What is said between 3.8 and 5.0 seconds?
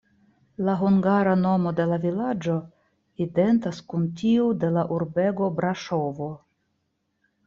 kun tiu de la